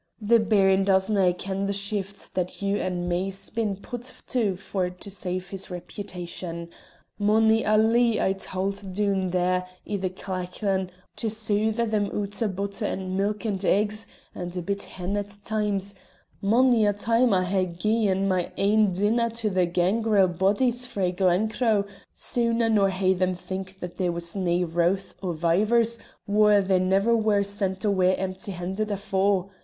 The 0.19 0.39
Baron 0.39 0.83
doesnae 0.83 1.37
ken 1.37 1.67
the 1.67 1.73
shifts 1.73 2.27
that 2.29 2.59
you 2.59 2.77
and 2.77 3.07
me's 3.07 3.51
been 3.51 3.75
put 3.75 4.11
to 4.29 4.55
for 4.55 4.89
to 4.89 5.11
save 5.11 5.51
his 5.51 5.69
repitation. 5.69 6.69
Mony 7.19 7.63
a 7.63 7.77
lee 7.77 8.19
I 8.19 8.33
tauld 8.33 8.95
doon 8.95 9.29
there 9.29 9.67
i' 9.87 9.97
the 9.97 10.09
clachan 10.09 10.89
to 11.17 11.29
soother 11.29 11.85
them 11.85 12.09
oot 12.15 12.41
o' 12.41 12.47
butter 12.47 12.87
and 12.87 13.15
milk 13.15 13.45
and 13.45 13.63
eggs, 13.63 14.07
and 14.33 14.57
a 14.57 14.63
bit 14.63 14.81
hen 14.81 15.15
at 15.17 15.37
times; 15.45 15.93
mony 16.41 16.83
a 16.87 16.93
time 16.93 17.31
I 17.31 17.43
hae 17.43 17.67
gie'n 17.67 18.27
my 18.27 18.51
ain 18.57 18.93
dinner 18.93 19.29
to 19.29 19.51
thae 19.51 19.65
gangrel 19.65 20.27
bodies 20.29 20.87
frae 20.87 21.11
Glencro 21.11 21.85
sooner 22.11 22.71
nor 22.71 22.89
hae 22.89 23.13
them 23.13 23.35
think 23.35 23.77
there 23.81 24.11
was 24.11 24.35
nae 24.35 24.63
rowth 24.63 25.13
o' 25.21 25.33
vivers 25.33 25.99
whaur 26.25 26.59
they 26.61 26.79
never 26.79 27.15
wer 27.15 27.43
sent 27.43 27.85
awa 27.85 28.13
empty 28.13 28.53
haunded 28.53 28.89
afore. 28.89 29.51